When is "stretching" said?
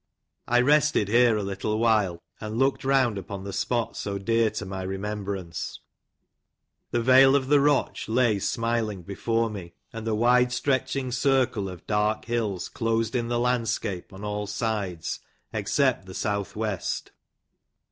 10.51-11.11